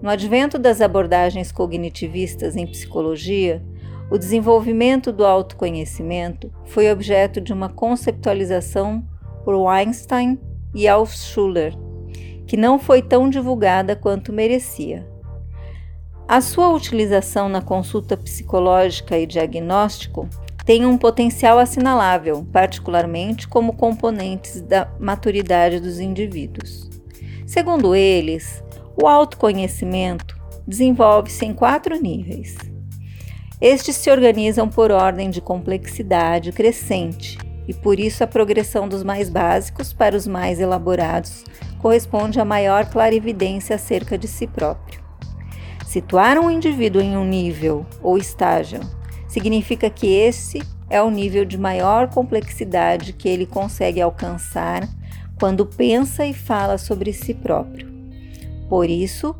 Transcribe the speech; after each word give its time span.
No 0.00 0.10
advento 0.10 0.58
das 0.58 0.80
abordagens 0.80 1.50
cognitivistas 1.50 2.56
em 2.56 2.66
psicologia, 2.66 3.62
o 4.10 4.16
desenvolvimento 4.16 5.12
do 5.12 5.26
autoconhecimento 5.26 6.52
foi 6.64 6.90
objeto 6.90 7.40
de 7.40 7.52
uma 7.52 7.68
conceptualização 7.68 9.04
por 9.44 9.68
Einstein 9.68 10.38
e 10.74 10.86
Altschuler, 10.86 11.74
que 12.46 12.56
não 12.56 12.78
foi 12.78 13.02
tão 13.02 13.28
divulgada 13.28 13.94
quanto 13.96 14.32
merecia. 14.32 15.06
A 16.26 16.40
sua 16.40 16.68
utilização 16.70 17.48
na 17.48 17.60
consulta 17.60 18.16
psicológica 18.16 19.18
e 19.18 19.26
diagnóstico 19.26 20.28
tem 20.68 20.84
um 20.84 20.98
potencial 20.98 21.58
assinalável, 21.58 22.46
particularmente 22.52 23.48
como 23.48 23.72
componentes 23.72 24.60
da 24.60 24.86
maturidade 25.00 25.80
dos 25.80 25.98
indivíduos. 25.98 26.90
Segundo 27.46 27.94
eles, 27.94 28.62
o 28.94 29.08
autoconhecimento 29.08 30.38
desenvolve-se 30.66 31.46
em 31.46 31.54
quatro 31.54 31.98
níveis. 31.98 32.54
Estes 33.58 33.96
se 33.96 34.10
organizam 34.10 34.68
por 34.68 34.90
ordem 34.90 35.30
de 35.30 35.40
complexidade 35.40 36.52
crescente, 36.52 37.38
e 37.66 37.72
por 37.72 37.98
isso 37.98 38.22
a 38.22 38.26
progressão 38.26 38.86
dos 38.86 39.02
mais 39.02 39.30
básicos 39.30 39.94
para 39.94 40.14
os 40.14 40.26
mais 40.26 40.60
elaborados 40.60 41.46
corresponde 41.78 42.40
a 42.40 42.44
maior 42.44 42.90
clarividência 42.90 43.74
acerca 43.74 44.18
de 44.18 44.28
si 44.28 44.46
próprio. 44.46 45.00
Situar 45.86 46.38
um 46.38 46.50
indivíduo 46.50 47.00
em 47.00 47.16
um 47.16 47.24
nível 47.24 47.86
ou 48.02 48.18
estágio 48.18 48.97
significa 49.28 49.88
que 49.90 50.06
esse 50.06 50.62
é 50.90 51.00
o 51.02 51.10
nível 51.10 51.44
de 51.44 51.58
maior 51.58 52.08
complexidade 52.08 53.12
que 53.12 53.28
ele 53.28 53.46
consegue 53.46 54.00
alcançar 54.00 54.88
quando 55.38 55.66
pensa 55.66 56.26
e 56.26 56.34
fala 56.34 56.78
sobre 56.78 57.12
si 57.12 57.34
próprio. 57.34 57.88
Por 58.68 58.88
isso, 58.88 59.36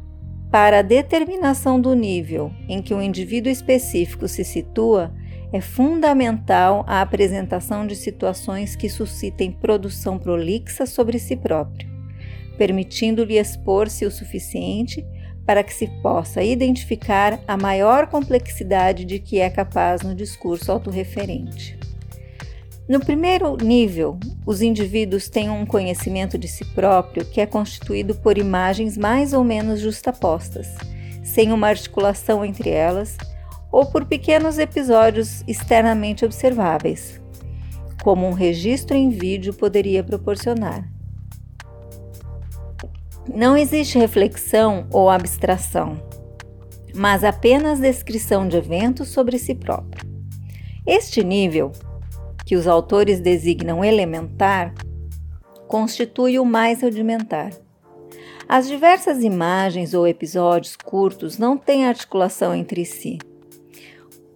para 0.51 0.79
a 0.79 0.83
determinação 0.83 1.81
do 1.81 1.95
nível 1.95 2.53
em 2.69 2.81
que 2.81 2.95
o 2.95 3.03
indivíduo 3.03 3.51
específico 3.51 4.29
se 4.29 4.45
situa, 4.45 5.13
é 5.53 5.61
fundamental 5.61 6.85
a 6.87 7.01
apresentação 7.01 7.87
de 7.87 7.97
situações 7.97 8.77
que 8.77 8.89
suscitem 8.89 9.51
produção 9.51 10.19
prolixa 10.19 10.87
sobre 10.87 11.19
si 11.19 11.37
próprio, 11.37 11.89
permitindo-lhe 12.57 13.39
expor-se 13.39 14.05
o 14.05 14.11
suficiente 14.11 15.07
para 15.49 15.63
que 15.63 15.73
se 15.73 15.87
possa 16.03 16.43
identificar 16.43 17.41
a 17.49 17.57
maior 17.57 18.09
complexidade 18.09 19.07
de 19.07 19.19
que 19.19 19.41
é 19.41 19.49
capaz 19.49 20.03
no 20.03 20.15
discurso 20.15 20.71
autorreferente. 20.71 21.79
No 22.87 23.01
primeiro 23.01 23.57
nível, 23.57 24.19
os 24.45 24.61
indivíduos 24.61 25.31
têm 25.31 25.49
um 25.49 25.65
conhecimento 25.65 26.37
de 26.37 26.47
si 26.47 26.67
próprio 26.75 27.25
que 27.25 27.41
é 27.41 27.47
constituído 27.47 28.15
por 28.17 28.37
imagens 28.37 28.99
mais 28.99 29.33
ou 29.33 29.43
menos 29.43 29.81
justapostas, 29.81 30.69
sem 31.25 31.51
uma 31.51 31.69
articulação 31.69 32.45
entre 32.45 32.69
elas, 32.69 33.17
ou 33.73 33.87
por 33.87 34.05
pequenos 34.05 34.59
episódios 34.59 35.43
externamente 35.49 36.27
observáveis, 36.27 37.19
como 38.03 38.29
um 38.29 38.35
registro 38.35 38.95
em 38.95 39.09
vídeo 39.09 39.55
poderia 39.55 40.05
proporcionar. 40.05 40.98
Não 43.35 43.57
existe 43.57 43.99
reflexão 43.99 44.87
ou 44.91 45.11
abstração, 45.11 46.03
mas 46.95 47.23
apenas 47.23 47.79
descrição 47.79 48.49
de 48.49 48.57
eventos 48.57 49.09
sobre 49.09 49.39
si 49.39 49.55
próprio. 49.55 50.09
Este 50.87 51.23
nível 51.23 51.71
que 52.47 52.57
os 52.57 52.67
autores 52.67 53.21
designam 53.21 53.85
elementar, 53.85 54.73
constitui 55.67 56.39
o 56.39 56.45
mais 56.45 56.81
rudimentar. 56.81 57.53
As 58.49 58.67
diversas 58.67 59.23
imagens 59.23 59.93
ou 59.93 60.09
episódios 60.09 60.75
curtos 60.75 61.37
não 61.37 61.59
têm 61.59 61.87
articulação 61.87 62.55
entre 62.55 62.87
si. 62.87 63.19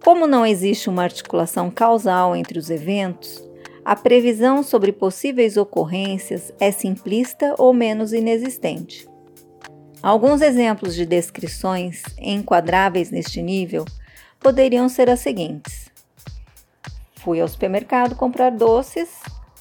Como 0.03 0.27
não 0.27 0.45
existe 0.45 0.87
uma 0.87 1.01
articulação 1.01 1.71
causal 1.71 2.35
entre 2.35 2.59
os 2.59 2.69
eventos, 2.69 3.43
a 3.85 3.95
previsão 3.95 4.63
sobre 4.63 4.91
possíveis 4.91 5.57
ocorrências 5.57 6.53
é 6.59 6.71
simplista 6.71 7.55
ou 7.57 7.73
menos 7.73 8.13
inexistente. 8.13 9.07
Alguns 10.01 10.41
exemplos 10.41 10.95
de 10.95 11.05
descrições 11.05 12.03
enquadráveis 12.17 13.09
neste 13.09 13.41
nível 13.41 13.85
poderiam 14.39 14.87
ser 14.87 15.09
as 15.09 15.19
seguintes: 15.19 15.89
Fui 17.15 17.39
ao 17.39 17.47
supermercado 17.47 18.15
comprar 18.15 18.51
doces, 18.51 19.09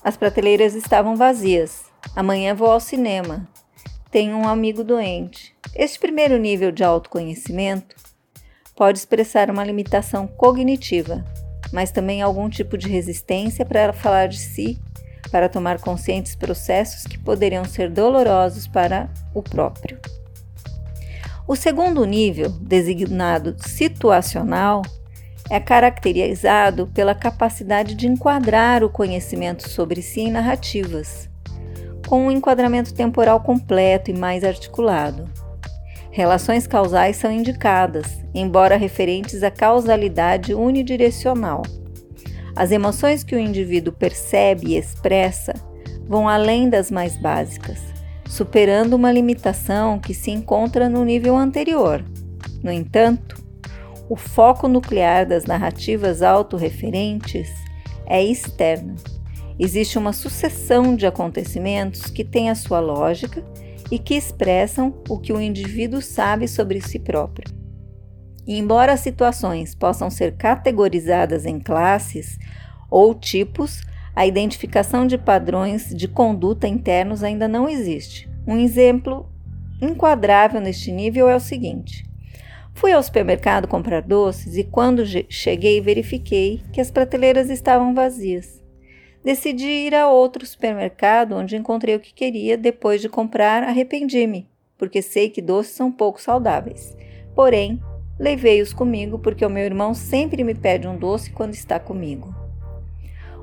as 0.02 0.16
prateleiras 0.16 0.74
estavam 0.74 1.16
vazias. 1.16 1.84
Amanhã 2.16 2.54
vou 2.54 2.70
ao 2.70 2.80
cinema. 2.80 3.48
Tenho 4.10 4.36
um 4.36 4.48
amigo 4.48 4.82
doente. 4.82 5.54
Este 5.74 5.98
primeiro 5.98 6.36
nível 6.38 6.72
de 6.72 6.82
autoconhecimento 6.82 7.94
pode 8.74 8.98
expressar 8.98 9.48
uma 9.48 9.64
limitação 9.64 10.26
cognitiva, 10.26 11.24
mas 11.72 11.90
também 11.90 12.20
algum 12.20 12.48
tipo 12.48 12.76
de 12.76 12.88
resistência 12.88 13.64
para 13.64 13.92
falar 13.92 14.28
de 14.28 14.38
si, 14.38 14.80
para 15.30 15.48
tomar 15.48 15.80
conscientes 15.80 16.36
processos 16.36 17.04
que 17.04 17.18
poderiam 17.18 17.64
ser 17.64 17.90
dolorosos 17.90 18.66
para 18.66 19.08
o 19.34 19.42
próprio. 19.42 19.98
O 21.48 21.56
segundo 21.56 22.04
nível, 22.04 22.50
designado 22.60 23.56
situacional, 23.58 24.82
é 25.50 25.58
caracterizado 25.58 26.86
pela 26.88 27.14
capacidade 27.14 27.94
de 27.94 28.06
enquadrar 28.06 28.84
o 28.84 28.90
conhecimento 28.90 29.68
sobre 29.68 30.00
si 30.02 30.20
em 30.20 30.30
narrativas, 30.30 31.28
com 32.06 32.26
um 32.26 32.30
enquadramento 32.30 32.94
temporal 32.94 33.40
completo 33.40 34.10
e 34.10 34.14
mais 34.14 34.44
articulado. 34.44 35.28
Relações 36.12 36.66
causais 36.66 37.16
são 37.16 37.32
indicadas, 37.32 38.06
embora 38.34 38.76
referentes 38.76 39.42
à 39.42 39.50
causalidade 39.50 40.52
unidirecional. 40.52 41.62
As 42.54 42.70
emoções 42.70 43.24
que 43.24 43.34
o 43.34 43.38
indivíduo 43.38 43.94
percebe 43.94 44.68
e 44.68 44.76
expressa 44.76 45.54
vão 46.06 46.28
além 46.28 46.68
das 46.68 46.90
mais 46.90 47.16
básicas, 47.16 47.78
superando 48.28 48.92
uma 48.92 49.10
limitação 49.10 49.98
que 49.98 50.12
se 50.12 50.30
encontra 50.30 50.86
no 50.86 51.02
nível 51.02 51.34
anterior. 51.34 52.04
No 52.62 52.70
entanto, 52.70 53.42
o 54.06 54.14
foco 54.14 54.68
nuclear 54.68 55.26
das 55.26 55.46
narrativas 55.46 56.20
autorreferentes 56.20 57.48
é 58.04 58.22
externo. 58.22 58.96
Existe 59.58 59.96
uma 59.96 60.12
sucessão 60.12 60.94
de 60.94 61.06
acontecimentos 61.06 62.02
que 62.02 62.22
têm 62.22 62.50
a 62.50 62.54
sua 62.54 62.80
lógica 62.80 63.42
e 63.92 63.98
que 63.98 64.14
expressam 64.14 64.94
o 65.06 65.18
que 65.18 65.34
o 65.34 65.38
indivíduo 65.38 66.00
sabe 66.00 66.48
sobre 66.48 66.80
si 66.80 66.98
próprio. 66.98 67.54
Embora 68.48 68.94
as 68.94 69.00
situações 69.00 69.74
possam 69.74 70.08
ser 70.08 70.34
categorizadas 70.34 71.44
em 71.44 71.60
classes 71.60 72.38
ou 72.90 73.14
tipos, 73.14 73.82
a 74.16 74.26
identificação 74.26 75.06
de 75.06 75.18
padrões 75.18 75.94
de 75.94 76.08
conduta 76.08 76.66
internos 76.66 77.22
ainda 77.22 77.46
não 77.46 77.68
existe. 77.68 78.30
Um 78.46 78.56
exemplo 78.56 79.30
enquadrável 79.78 80.58
neste 80.58 80.90
nível 80.90 81.28
é 81.28 81.36
o 81.36 81.40
seguinte: 81.40 82.02
Fui 82.72 82.94
ao 82.94 83.02
supermercado 83.02 83.68
comprar 83.68 84.00
doces 84.00 84.56
e 84.56 84.64
quando 84.64 85.04
cheguei 85.28 85.82
verifiquei 85.82 86.62
que 86.72 86.80
as 86.80 86.90
prateleiras 86.90 87.50
estavam 87.50 87.94
vazias. 87.94 88.61
Decidi 89.24 89.66
ir 89.66 89.94
a 89.94 90.08
outro 90.08 90.44
supermercado 90.44 91.36
onde 91.36 91.56
encontrei 91.56 91.94
o 91.94 92.00
que 92.00 92.12
queria. 92.12 92.58
Depois 92.58 93.00
de 93.00 93.08
comprar, 93.08 93.62
arrependi-me, 93.62 94.48
porque 94.76 95.00
sei 95.00 95.30
que 95.30 95.40
doces 95.40 95.74
são 95.74 95.92
pouco 95.92 96.20
saudáveis. 96.20 96.96
Porém, 97.34 97.80
levei-os 98.18 98.72
comigo 98.72 99.18
porque 99.20 99.46
o 99.46 99.50
meu 99.50 99.64
irmão 99.64 99.94
sempre 99.94 100.42
me 100.42 100.54
pede 100.54 100.88
um 100.88 100.96
doce 100.96 101.30
quando 101.30 101.54
está 101.54 101.78
comigo. 101.78 102.34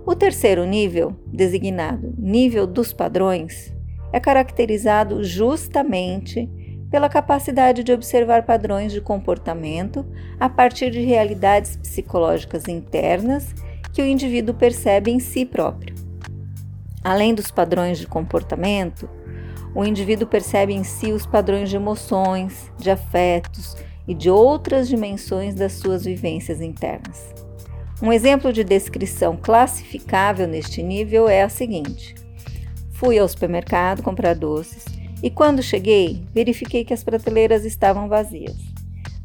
O 0.05 0.15
terceiro 0.15 0.65
nível, 0.65 1.15
designado 1.25 2.13
nível 2.17 2.67
dos 2.67 2.91
padrões, 2.91 3.73
é 4.11 4.19
caracterizado 4.19 5.23
justamente 5.23 6.49
pela 6.89 7.07
capacidade 7.07 7.83
de 7.83 7.93
observar 7.93 8.45
padrões 8.45 8.91
de 8.91 8.99
comportamento 8.99 10.05
a 10.39 10.49
partir 10.49 10.89
de 10.89 11.01
realidades 11.01 11.77
psicológicas 11.77 12.67
internas 12.67 13.53
que 13.99 14.03
o 14.03 14.07
indivíduo 14.07 14.55
percebe 14.55 15.11
em 15.11 15.19
si 15.19 15.45
próprio. 15.45 15.93
Além 17.03 17.35
dos 17.35 17.51
padrões 17.51 17.99
de 17.99 18.07
comportamento, 18.07 19.09
o 19.75 19.83
indivíduo 19.83 20.25
percebe 20.25 20.71
em 20.71 20.85
si 20.85 21.11
os 21.11 21.25
padrões 21.25 21.69
de 21.69 21.75
emoções, 21.75 22.71
de 22.77 22.89
afetos 22.89 23.75
e 24.07 24.13
de 24.13 24.29
outras 24.29 24.87
dimensões 24.87 25.53
das 25.53 25.73
suas 25.73 26.05
vivências 26.05 26.61
internas. 26.61 27.35
Um 28.01 28.13
exemplo 28.13 28.53
de 28.53 28.63
descrição 28.63 29.35
classificável 29.35 30.47
neste 30.47 30.81
nível 30.81 31.27
é 31.27 31.41
a 31.41 31.49
seguinte: 31.49 32.15
Fui 32.91 33.19
ao 33.19 33.27
supermercado 33.27 34.01
comprar 34.01 34.33
doces 34.33 34.85
e 35.21 35.29
quando 35.29 35.61
cheguei, 35.61 36.23
verifiquei 36.33 36.85
que 36.85 36.93
as 36.93 37.03
prateleiras 37.03 37.65
estavam 37.65 38.07
vazias. 38.07 38.55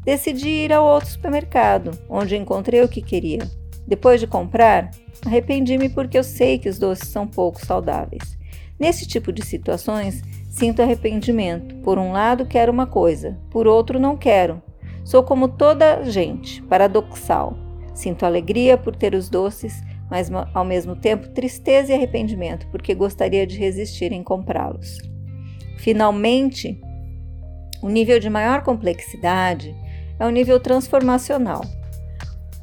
Decidi 0.03 0.49
ir 0.49 0.73
ao 0.73 0.85
outro 0.85 1.11
supermercado, 1.11 1.97
onde 2.09 2.35
encontrei 2.35 2.81
o 2.81 2.89
que 2.89 3.01
queria. 3.01 3.49
Depois 3.87 4.19
de 4.19 4.27
comprar, 4.27 4.91
arrependi-me 5.25 5.89
porque 5.89 6.17
eu 6.17 6.23
sei 6.23 6.57
que 6.57 6.69
os 6.69 6.79
doces 6.79 7.09
são 7.09 7.27
pouco 7.27 7.63
saudáveis. 7.65 8.37
Nesse 8.79 9.07
tipo 9.07 9.31
de 9.31 9.45
situações, 9.45 10.21
sinto 10.49 10.81
arrependimento. 10.81 11.75
Por 11.77 11.97
um 11.97 12.11
lado, 12.11 12.45
quero 12.45 12.71
uma 12.71 12.87
coisa, 12.87 13.37
por 13.49 13.67
outro, 13.67 13.99
não 13.99 14.17
quero. 14.17 14.61
Sou 15.03 15.23
como 15.23 15.47
toda 15.47 16.03
gente, 16.03 16.61
paradoxal. 16.63 17.57
Sinto 17.93 18.25
alegria 18.25 18.77
por 18.77 18.95
ter 18.95 19.13
os 19.13 19.29
doces, 19.29 19.81
mas 20.09 20.29
ao 20.53 20.65
mesmo 20.65 20.95
tempo 20.95 21.29
tristeza 21.29 21.91
e 21.91 21.95
arrependimento, 21.95 22.67
porque 22.67 22.93
gostaria 22.93 23.45
de 23.45 23.57
resistir 23.57 24.11
em 24.11 24.23
comprá-los. 24.23 24.97
Finalmente, 25.77 26.79
o 27.81 27.89
nível 27.89 28.19
de 28.19 28.29
maior 28.29 28.63
complexidade 28.63 29.75
é 30.19 30.25
o 30.25 30.29
nível 30.31 30.59
transformacional. 30.59 31.61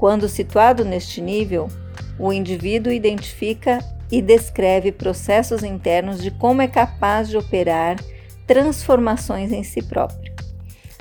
Quando 0.03 0.29
situado 0.29 0.85
neste 0.85 1.21
nível, 1.21 1.69
o 2.19 2.33
indivíduo 2.33 2.93
identifica 2.93 3.79
e 4.11 4.21
descreve 4.21 4.91
processos 4.91 5.63
internos 5.63 6.21
de 6.21 6.33
como 6.33 6.61
é 6.61 6.67
capaz 6.67 7.29
de 7.29 7.37
operar 7.37 8.03
transformações 8.45 9.53
em 9.53 9.63
si 9.63 9.81
próprio, 9.81 10.35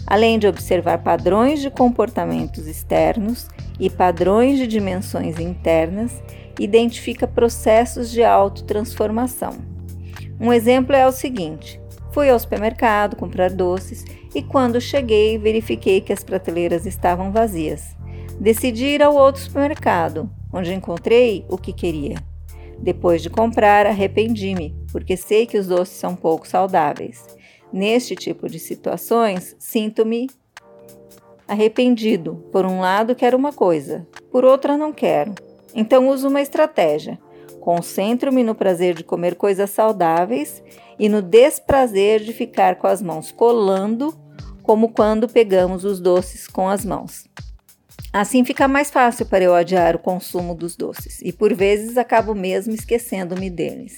além 0.05 0.37
de 0.37 0.45
observar 0.45 0.99
padrões 0.99 1.61
de 1.61 1.71
comportamentos 1.71 2.67
externos 2.67 3.47
e 3.79 3.89
padrões 3.89 4.59
de 4.59 4.67
dimensões 4.67 5.39
internas, 5.39 6.21
identifica 6.59 7.27
processos 7.27 8.11
de 8.11 8.23
autotransformação. 8.23 9.53
Um 10.39 10.53
exemplo 10.53 10.95
é 10.95 11.07
o 11.07 11.11
seguinte: 11.11 11.81
fui 12.11 12.29
ao 12.29 12.37
supermercado 12.37 13.15
comprar 13.15 13.49
doces 13.49 14.05
e 14.35 14.43
quando 14.43 14.79
cheguei 14.79 15.39
verifiquei 15.39 16.01
que 16.01 16.13
as 16.13 16.23
prateleiras 16.23 16.85
estavam 16.85 17.31
vazias. 17.31 17.99
Decidi 18.39 18.85
ir 18.85 19.03
ao 19.03 19.15
outro 19.15 19.41
supermercado, 19.41 20.29
onde 20.51 20.73
encontrei 20.73 21.45
o 21.49 21.57
que 21.57 21.71
queria. 21.71 22.17
Depois 22.79 23.21
de 23.21 23.29
comprar, 23.29 23.85
arrependi-me, 23.85 24.75
porque 24.91 25.15
sei 25.15 25.45
que 25.45 25.57
os 25.57 25.67
doces 25.67 25.95
são 25.97 26.15
pouco 26.15 26.47
saudáveis. 26.47 27.25
Neste 27.71 28.15
tipo 28.15 28.49
de 28.49 28.57
situações, 28.57 29.55
sinto-me 29.59 30.27
arrependido. 31.47 32.43
Por 32.51 32.65
um 32.65 32.79
lado, 32.79 33.13
quero 33.13 33.37
uma 33.37 33.53
coisa, 33.53 34.07
por 34.31 34.43
outra, 34.43 34.77
não 34.77 34.91
quero. 34.91 35.35
Então, 35.75 36.09
uso 36.09 36.27
uma 36.27 36.41
estratégia. 36.41 37.19
Concentro-me 37.59 38.43
no 38.43 38.55
prazer 38.55 38.95
de 38.95 39.03
comer 39.03 39.35
coisas 39.35 39.69
saudáveis 39.69 40.63
e 40.97 41.07
no 41.07 41.21
desprazer 41.21 42.21
de 42.21 42.33
ficar 42.33 42.75
com 42.75 42.87
as 42.87 43.01
mãos 43.01 43.31
colando, 43.31 44.17
como 44.63 44.89
quando 44.89 45.29
pegamos 45.29 45.85
os 45.85 45.99
doces 45.99 46.47
com 46.47 46.67
as 46.67 46.83
mãos. 46.83 47.29
Assim 48.13 48.43
fica 48.43 48.67
mais 48.67 48.91
fácil 48.91 49.25
para 49.25 49.43
eu 49.43 49.55
adiar 49.55 49.95
o 49.95 49.99
consumo 49.99 50.53
dos 50.53 50.75
doces 50.75 51.21
e 51.21 51.31
por 51.31 51.53
vezes 51.53 51.97
acabo 51.97 52.35
mesmo 52.35 52.73
esquecendo-me 52.73 53.49
deles. 53.49 53.95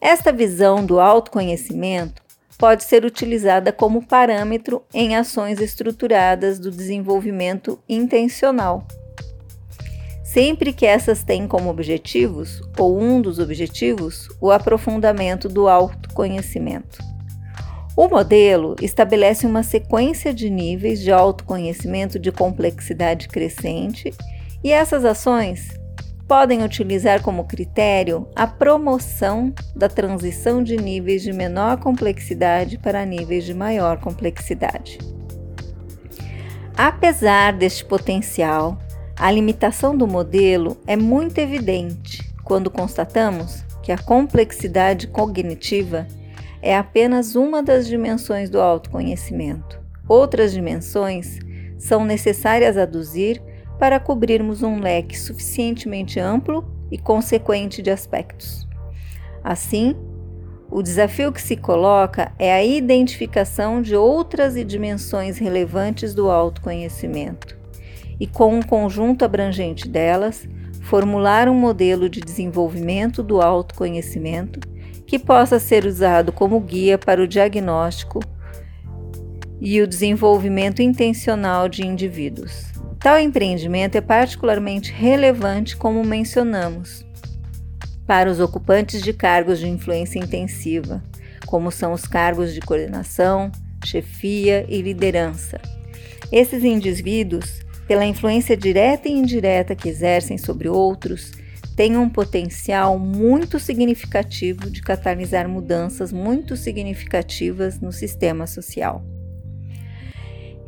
Esta 0.00 0.32
visão 0.32 0.84
do 0.84 0.98
autoconhecimento 0.98 2.22
pode 2.56 2.84
ser 2.84 3.04
utilizada 3.04 3.70
como 3.70 4.06
parâmetro 4.06 4.82
em 4.94 5.14
ações 5.14 5.60
estruturadas 5.60 6.58
do 6.58 6.70
desenvolvimento 6.70 7.78
intencional. 7.86 8.86
Sempre 10.24 10.72
que 10.72 10.86
essas 10.86 11.22
têm 11.22 11.46
como 11.46 11.68
objetivos, 11.68 12.62
ou 12.78 12.98
um 12.98 13.20
dos 13.20 13.38
objetivos, 13.38 14.28
o 14.40 14.50
aprofundamento 14.50 15.46
do 15.46 15.68
autoconhecimento. 15.68 17.11
O 17.94 18.08
modelo 18.08 18.74
estabelece 18.80 19.46
uma 19.46 19.62
sequência 19.62 20.32
de 20.32 20.48
níveis 20.48 21.00
de 21.00 21.12
autoconhecimento 21.12 22.18
de 22.18 22.32
complexidade 22.32 23.28
crescente 23.28 24.14
e 24.64 24.72
essas 24.72 25.04
ações 25.04 25.68
podem 26.26 26.64
utilizar 26.64 27.20
como 27.20 27.44
critério 27.44 28.26
a 28.34 28.46
promoção 28.46 29.52
da 29.76 29.90
transição 29.90 30.62
de 30.62 30.78
níveis 30.78 31.22
de 31.22 31.34
menor 31.34 31.78
complexidade 31.78 32.78
para 32.78 33.04
níveis 33.04 33.44
de 33.44 33.52
maior 33.52 33.98
complexidade. 33.98 34.96
Apesar 36.74 37.52
deste 37.52 37.84
potencial, 37.84 38.78
a 39.18 39.30
limitação 39.30 39.94
do 39.94 40.06
modelo 40.06 40.78
é 40.86 40.96
muito 40.96 41.36
evidente 41.36 42.32
quando 42.42 42.70
constatamos 42.70 43.62
que 43.82 43.92
a 43.92 43.98
complexidade 43.98 45.08
cognitiva 45.08 46.06
é 46.62 46.76
apenas 46.76 47.34
uma 47.34 47.62
das 47.62 47.88
dimensões 47.88 48.48
do 48.48 48.60
autoconhecimento. 48.60 49.80
Outras 50.08 50.52
dimensões 50.52 51.40
são 51.76 52.04
necessárias 52.04 52.78
aduzir 52.78 53.42
para 53.78 53.98
cobrirmos 53.98 54.62
um 54.62 54.78
leque 54.78 55.18
suficientemente 55.18 56.20
amplo 56.20 56.64
e 56.90 56.96
consequente 56.96 57.82
de 57.82 57.90
aspectos. 57.90 58.68
Assim, 59.42 59.96
o 60.70 60.82
desafio 60.82 61.32
que 61.32 61.42
se 61.42 61.56
coloca 61.56 62.32
é 62.38 62.52
a 62.52 62.64
identificação 62.64 63.82
de 63.82 63.96
outras 63.96 64.54
dimensões 64.64 65.36
relevantes 65.36 66.14
do 66.14 66.30
autoconhecimento 66.30 67.58
e, 68.20 68.26
com 68.26 68.54
um 68.54 68.62
conjunto 68.62 69.24
abrangente 69.24 69.88
delas, 69.88 70.48
formular 70.80 71.48
um 71.48 71.54
modelo 71.54 72.08
de 72.08 72.20
desenvolvimento 72.20 73.22
do 73.22 73.42
autoconhecimento 73.42 74.60
que 75.12 75.18
possa 75.18 75.58
ser 75.58 75.84
usado 75.84 76.32
como 76.32 76.58
guia 76.58 76.96
para 76.96 77.22
o 77.22 77.28
diagnóstico 77.28 78.20
e 79.60 79.82
o 79.82 79.86
desenvolvimento 79.86 80.80
intencional 80.80 81.68
de 81.68 81.86
indivíduos. 81.86 82.72
Tal 82.98 83.20
empreendimento 83.20 83.94
é 83.94 84.00
particularmente 84.00 84.90
relevante, 84.90 85.76
como 85.76 86.02
mencionamos, 86.02 87.04
para 88.06 88.30
os 88.30 88.40
ocupantes 88.40 89.02
de 89.02 89.12
cargos 89.12 89.58
de 89.58 89.68
influência 89.68 90.18
intensiva, 90.18 91.04
como 91.44 91.70
são 91.70 91.92
os 91.92 92.06
cargos 92.06 92.54
de 92.54 92.62
coordenação, 92.62 93.52
chefia 93.84 94.64
e 94.66 94.80
liderança. 94.80 95.60
Esses 96.32 96.64
indivíduos, 96.64 97.60
pela 97.86 98.06
influência 98.06 98.56
direta 98.56 99.10
e 99.10 99.12
indireta 99.12 99.74
que 99.74 99.90
exercem 99.90 100.38
sobre 100.38 100.70
outros, 100.70 101.32
tem 101.82 101.98
um 101.98 102.08
potencial 102.08 102.96
muito 102.96 103.58
significativo 103.58 104.70
de 104.70 104.80
catalisar 104.80 105.48
mudanças 105.48 106.12
muito 106.12 106.56
significativas 106.56 107.80
no 107.80 107.90
sistema 107.90 108.46
social. 108.46 109.04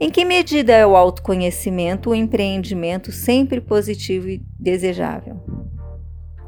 Em 0.01 0.11
que 0.11 0.25
medida 0.25 0.73
é 0.73 0.85
o 0.85 0.97
autoconhecimento 0.97 2.11
o 2.11 2.17
empreendimento 2.17 3.13
sempre 3.13 3.61
positivo 3.61 4.29
e 4.29 4.43
desejável? 4.59 5.41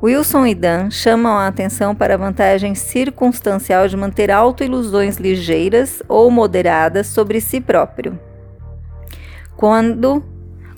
Wilson 0.03 0.47
e 0.47 0.55
Dan 0.57 0.91
chamam 0.91 1.39
a 1.39 1.47
atenção 1.47 1.95
para 1.95 2.15
a 2.15 2.19
vantagem 2.19 2.75
circunstancial 2.75 3.87
de 3.87 3.97
manter 3.97 4.33
autoilusões 4.33 5.17
ligeiras 5.17 6.03
ou 6.09 6.29
moderadas 6.29 7.07
sobre 7.07 7.41
si 7.41 7.61
próprio. 7.61 8.19
Quando 9.57 10.25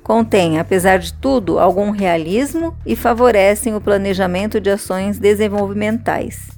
contém, 0.09 0.59
apesar 0.59 0.99
de 0.99 1.13
tudo, 1.13 1.59
algum 1.59 1.91
realismo 1.91 2.75
e 2.87 2.97
favorecem 2.97 3.75
o 3.75 3.81
planejamento 3.81 4.59
de 4.59 4.71
ações 4.71 5.19
desenvolvimentais. 5.19 6.49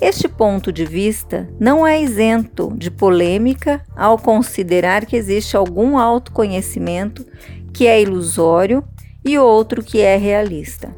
Este 0.00 0.26
ponto 0.26 0.72
de 0.72 0.86
vista 0.86 1.46
não 1.60 1.86
é 1.86 2.00
isento 2.00 2.72
de 2.74 2.90
polêmica 2.90 3.82
ao 3.94 4.16
considerar 4.16 5.04
que 5.04 5.14
existe 5.14 5.58
algum 5.58 5.98
autoconhecimento 5.98 7.26
que 7.70 7.86
é 7.86 8.00
ilusório 8.00 8.82
e 9.22 9.38
outro 9.38 9.84
que 9.84 10.00
é 10.00 10.16
realista. 10.16 10.88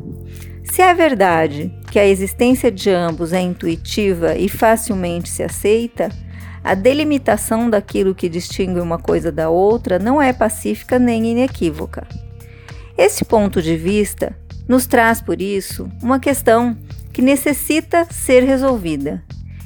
Se 0.63 0.81
é 0.81 0.95
verdade 0.95 1.75
que 1.91 1.99
a 1.99 2.07
existência 2.07 2.71
de 2.71 2.91
ambos 2.91 3.33
é 3.33 3.41
intuitiva 3.41 4.37
e 4.37 4.49
facilmente 4.49 5.29
se 5.29 5.43
aceita, 5.43 6.11
a 6.69 6.75
delimitação 6.75 7.71
daquilo 7.71 8.15
que 8.15 8.29
distingue 8.29 8.79
uma 8.79 8.99
coisa 8.99 9.33
da 9.33 9.49
outra 9.49 9.99
não 9.99 10.21
é 10.21 10.35
pacífica 10.35 10.99
nem 10.99 11.25
inequívoca. 11.25 12.07
Esse 12.95 13.25
ponto 13.25 13.63
de 13.63 13.75
vista 13.75 14.37
nos 14.69 14.87
traz, 14.87 15.23
por 15.23 15.41
isso, 15.41 15.89
uma 16.03 16.21
questão 16.21 16.77
que 17.11 17.23
necessita 17.23 18.07
ser 18.11 18.43
resolvida. 18.43 19.25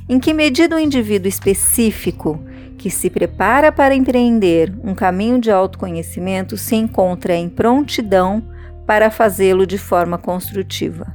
Em 0.08 0.20
que 0.20 0.32
medida 0.32 0.76
o 0.76 0.78
indivíduo 0.78 1.28
específico 1.28 2.40
que 2.78 2.88
se 2.88 3.10
prepara 3.10 3.72
para 3.72 3.96
empreender 3.96 4.72
um 4.84 4.94
caminho 4.94 5.40
de 5.40 5.50
autoconhecimento 5.50 6.56
se 6.56 6.76
encontra 6.76 7.34
em 7.34 7.48
prontidão 7.48 8.44
para 8.86 9.10
fazê-lo 9.10 9.66
de 9.66 9.76
forma 9.76 10.18
construtiva? 10.18 11.12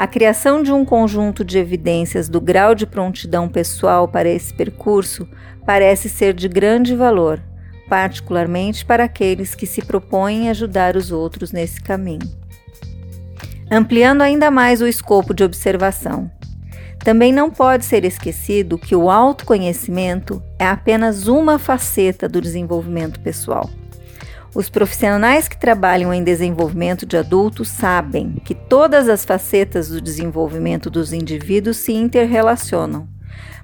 A 0.00 0.06
criação 0.06 0.62
de 0.62 0.72
um 0.72 0.82
conjunto 0.82 1.44
de 1.44 1.58
evidências 1.58 2.26
do 2.26 2.40
grau 2.40 2.74
de 2.74 2.86
prontidão 2.86 3.46
pessoal 3.46 4.08
para 4.08 4.30
esse 4.30 4.50
percurso 4.54 5.28
parece 5.66 6.08
ser 6.08 6.32
de 6.32 6.48
grande 6.48 6.96
valor, 6.96 7.38
particularmente 7.86 8.82
para 8.82 9.04
aqueles 9.04 9.54
que 9.54 9.66
se 9.66 9.82
propõem 9.82 10.48
ajudar 10.48 10.96
os 10.96 11.12
outros 11.12 11.52
nesse 11.52 11.82
caminho. 11.82 12.26
Ampliando 13.70 14.22
ainda 14.22 14.50
mais 14.50 14.80
o 14.80 14.86
escopo 14.86 15.34
de 15.34 15.44
observação, 15.44 16.30
também 17.04 17.30
não 17.30 17.50
pode 17.50 17.84
ser 17.84 18.02
esquecido 18.06 18.78
que 18.78 18.96
o 18.96 19.10
autoconhecimento 19.10 20.42
é 20.58 20.66
apenas 20.66 21.28
uma 21.28 21.58
faceta 21.58 22.26
do 22.26 22.40
desenvolvimento 22.40 23.20
pessoal. 23.20 23.68
Os 24.52 24.68
profissionais 24.68 25.46
que 25.46 25.56
trabalham 25.56 26.12
em 26.12 26.24
desenvolvimento 26.24 27.06
de 27.06 27.16
adultos 27.16 27.68
sabem 27.68 28.34
que 28.44 28.54
todas 28.54 29.08
as 29.08 29.24
facetas 29.24 29.88
do 29.88 30.00
desenvolvimento 30.00 30.90
dos 30.90 31.12
indivíduos 31.12 31.76
se 31.76 31.92
interrelacionam, 31.92 33.06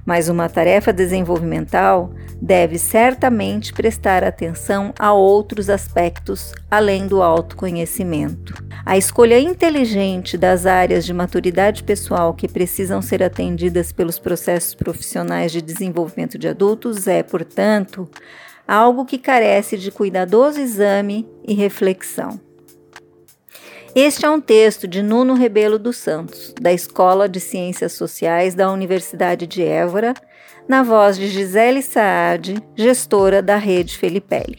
mas 0.05 0.29
uma 0.29 0.49
tarefa 0.49 0.93
desenvolvimental 0.93 2.13
deve 2.41 2.79
certamente 2.79 3.73
prestar 3.73 4.23
atenção 4.23 4.95
a 4.97 5.13
outros 5.13 5.69
aspectos 5.69 6.55
além 6.71 7.09
do 7.09 7.21
autoconhecimento. 7.21 8.55
A 8.85 8.97
escolha 8.97 9.41
inteligente 9.41 10.39
das 10.39 10.67
áreas 10.67 11.05
de 11.05 11.13
maturidade 11.13 11.83
pessoal 11.83 12.33
que 12.33 12.47
precisam 12.47 13.03
ser 13.03 13.25
atendidas 13.25 13.91
pelos 13.91 14.21
processos 14.21 14.75
profissionais 14.75 15.51
de 15.51 15.61
desenvolvimento 15.61 16.39
de 16.39 16.47
adultos 16.47 17.09
é, 17.09 17.25
portanto, 17.25 18.09
algo 18.67 19.05
que 19.05 19.19
carece 19.19 19.77
de 19.77 19.91
cuidadoso 19.91 20.61
exame 20.61 21.29
e 21.47 21.55
reflexão. 21.55 22.41
Este 23.95 24.27
é 24.27 24.31
um 24.31 24.41
texto 24.41 24.87
de 24.87 25.03
Nuno 25.03 25.35
Rebelo 25.35 25.79
dos 25.79 25.97
Santos, 25.97 26.53
da 26.61 26.73
Escola 26.73 27.29
de 27.29 27.41
Ciências 27.41 27.93
Sociais 27.93 28.55
da 28.55 28.71
Universidade 28.71 29.47
de 29.47 29.63
Évora, 29.63 30.13
na 30.69 30.83
voz 30.83 31.17
de 31.17 31.29
Gisele 31.29 31.83
Saad, 31.83 32.63
gestora 32.75 33.41
da 33.41 33.57
Rede 33.57 33.97
Felipelli. 33.97 34.59